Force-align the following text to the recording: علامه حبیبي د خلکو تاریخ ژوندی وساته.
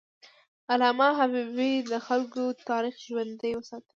علامه 0.71 1.07
حبیبي 1.19 1.71
د 1.91 1.93
خلکو 2.07 2.43
تاریخ 2.69 2.95
ژوندی 3.07 3.51
وساته. 3.55 3.89